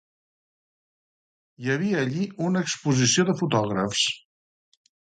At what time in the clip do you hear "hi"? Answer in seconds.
1.61-1.71